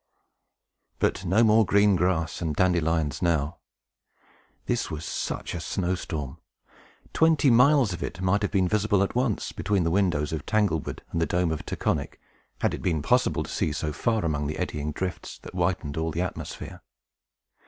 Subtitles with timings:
[0.97, 3.59] But no more green grass and dandelions now.
[4.65, 6.39] This was such a snow storm!
[7.13, 11.03] Twenty miles of it might have been visible at once, between the windows of Tanglewood
[11.11, 12.19] and the dome of Taconic,
[12.61, 16.09] had it been possible to see so far among the eddying drifts that whitened all
[16.09, 16.81] the atmosphere.